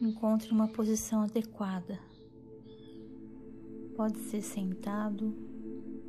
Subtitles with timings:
[0.00, 2.00] Encontre uma posição adequada.
[3.94, 5.34] Pode ser sentado,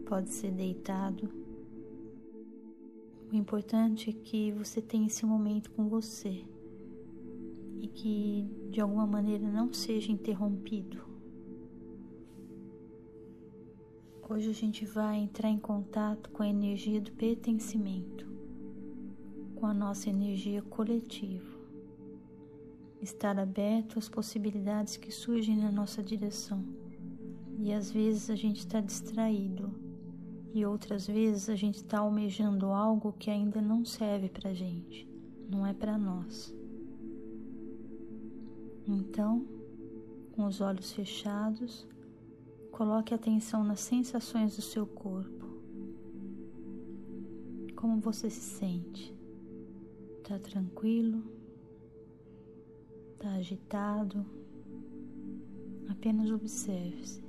[0.05, 1.29] pode ser deitado.
[3.29, 6.45] O importante é que você tenha esse momento com você
[7.81, 11.03] e que de alguma maneira não seja interrompido.
[14.29, 18.25] Hoje a gente vai entrar em contato com a energia do pertencimento,
[19.53, 21.60] com a nossa energia coletiva.
[23.01, 26.63] Estar aberto às possibilidades que surgem na nossa direção.
[27.57, 29.73] E às vezes a gente está distraído,
[30.53, 35.07] e outras vezes a gente está almejando algo que ainda não serve para gente,
[35.49, 36.53] não é para nós.
[38.87, 39.45] Então,
[40.33, 41.87] com os olhos fechados,
[42.71, 45.45] Coloque atenção nas sensações do seu corpo.
[47.75, 49.13] Como você se sente?
[50.17, 51.21] Está tranquilo?
[53.21, 54.25] Está agitado?
[55.87, 57.23] Apenas observe-se.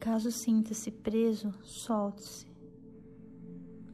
[0.00, 2.48] Caso sinta-se preso, solte-se.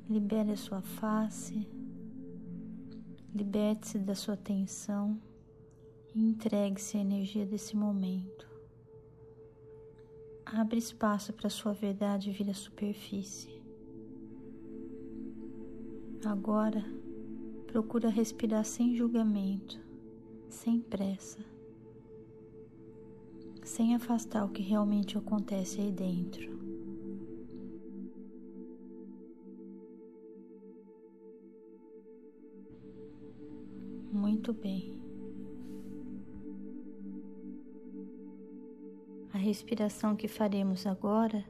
[0.09, 1.69] Libere a sua face.
[3.35, 5.21] Liberte-se da sua tensão
[6.15, 8.49] e entregue-se à energia desse momento.
[10.47, 13.61] Abre espaço para sua verdade vir à superfície.
[16.25, 16.83] Agora,
[17.75, 19.81] procura respirar sem julgamento,
[20.49, 21.41] sem pressa,
[23.65, 26.57] sem afastar o que realmente acontece aí dentro.
[34.13, 34.97] Muito bem.
[39.33, 41.45] A respiração que faremos agora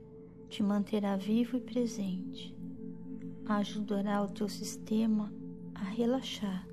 [0.49, 2.57] te manterá vivo e presente,
[3.45, 5.44] ajudará o teu sistema a
[5.83, 6.69] relaxar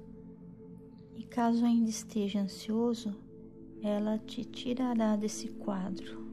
[1.16, 3.16] e, caso ainda esteja ansioso,
[3.81, 6.25] ela te tirará desse quadro,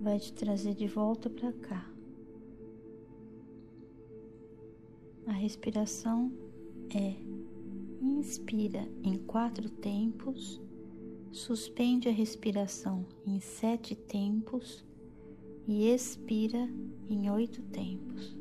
[0.00, 1.90] vai te trazer de volta para cá.
[5.26, 6.30] A respiração
[6.94, 7.16] é
[8.00, 10.60] inspira em quatro tempos
[11.36, 14.82] suspende a respiração em sete tempos
[15.68, 16.68] e expira
[17.08, 18.34] em oito tempos.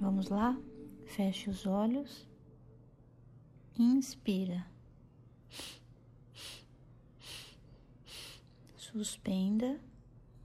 [0.00, 0.58] Vamos lá?
[1.14, 2.26] Feche os olhos.
[3.78, 4.66] Inspira.
[8.76, 9.78] Suspenda.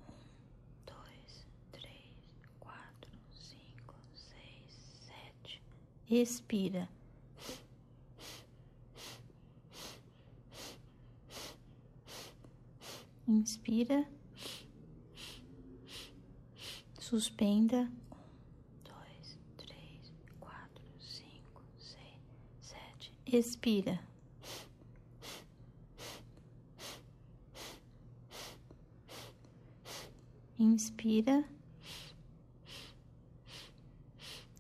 [0.08, 2.16] Um, dois, três,
[2.59, 4.72] quatro, cinco, seis,
[5.06, 5.62] sete.
[6.09, 6.90] Expira.
[13.28, 14.08] Inspira.
[17.00, 17.82] Suspenda.
[18.12, 22.22] Um, dois, três, quatro, cinco, seis,
[22.62, 23.12] sete.
[23.25, 24.00] Expira.
[30.58, 31.44] Inspira.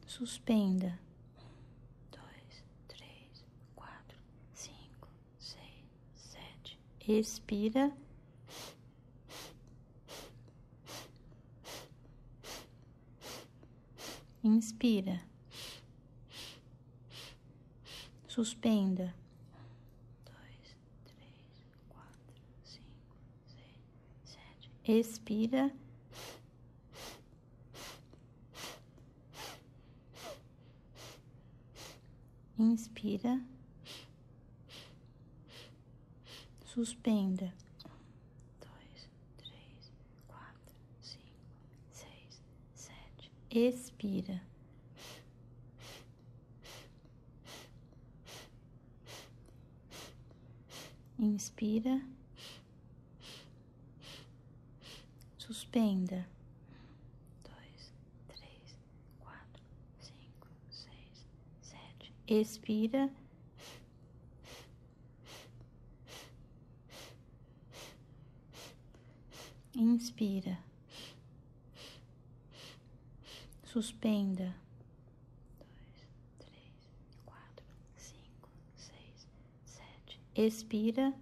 [0.07, 0.97] Suspenda.
[1.37, 4.17] Um, dois, três, quatro,
[4.53, 5.07] cinco,
[5.39, 5.61] seis,
[6.15, 6.79] sete.
[7.07, 7.91] Expira.
[14.43, 15.34] Inspira.
[18.35, 19.15] Suspenda.
[20.25, 20.75] Dois,
[21.05, 22.35] três, quatro,
[22.65, 23.15] cinco,
[23.45, 23.79] seis,
[24.25, 24.69] sete.
[24.83, 25.71] Expira.
[32.59, 33.39] Inspira.
[36.65, 37.53] Suspenda.
[37.85, 37.89] Um,
[38.59, 39.93] dois, três,
[40.27, 41.23] quatro, cinco,
[41.93, 42.43] seis,
[42.73, 43.31] sete.
[43.49, 44.41] Expira.
[51.17, 52.01] Inspira.
[55.37, 56.27] Suspenda.
[57.43, 57.93] Dois,
[58.27, 58.77] três,
[59.19, 59.63] quatro,
[59.99, 61.27] cinco, seis,
[61.61, 62.13] sete.
[62.27, 63.09] Expira.
[69.75, 70.57] Inspira.
[73.65, 74.55] Suspenda.
[75.59, 76.07] Dois,
[76.39, 77.65] três, quatro,
[77.97, 79.27] cinco, seis,
[79.65, 80.19] sete.
[80.35, 81.13] Expira.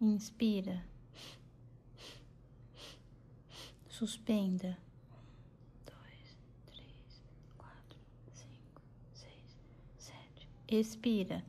[0.00, 0.84] Inspira.
[3.88, 4.76] Suspenda.
[5.86, 7.22] Dois, três,
[7.56, 7.98] quatro,
[8.32, 8.82] cinco,
[9.14, 9.56] seis,
[9.96, 10.48] sete.
[10.68, 11.44] Expira.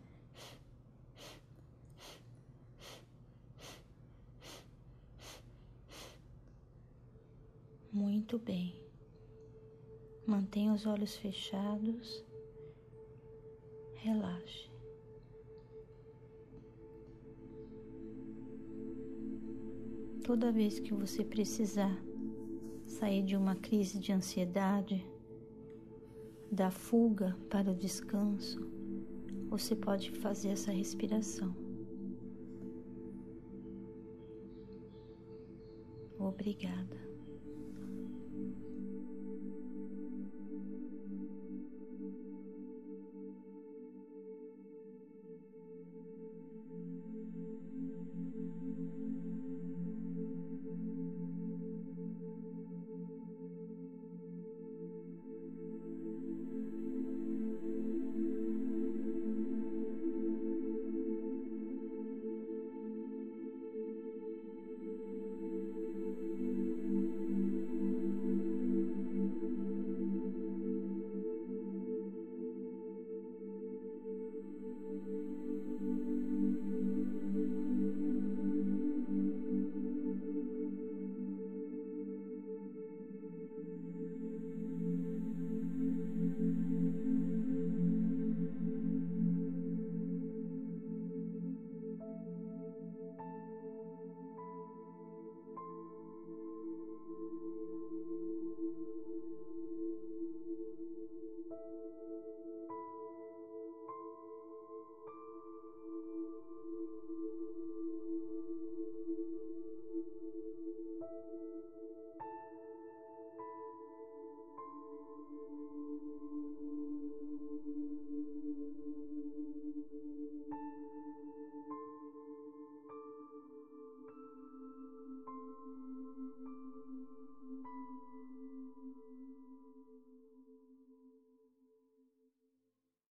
[7.91, 8.86] Muito bem.
[10.27, 12.21] Mantenha os olhos fechados.
[13.95, 14.69] Relaxe.
[20.25, 21.97] Toda vez que você precisar
[22.85, 25.01] sair de uma crise de ansiedade,
[26.51, 28.59] da fuga para o descanso,
[29.49, 31.55] você pode fazer essa respiração.
[36.19, 37.06] Obrigada.